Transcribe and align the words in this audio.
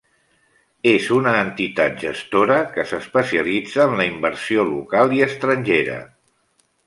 És 0.91 1.09
una 1.17 1.33
entitat 1.41 1.99
gestora, 2.05 2.57
que 2.77 2.85
s'especialitza 2.93 3.85
en 3.85 3.95
la 4.01 4.09
inversió 4.13 4.67
local 4.73 5.15
i 5.19 5.23
estrangera. 5.29 5.99